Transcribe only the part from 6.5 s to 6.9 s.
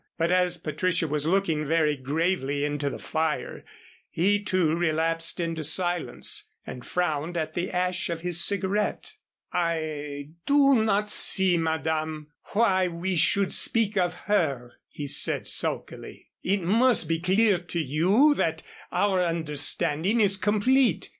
and